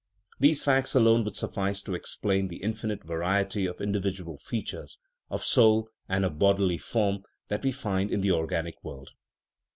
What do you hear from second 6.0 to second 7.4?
and of bodily form,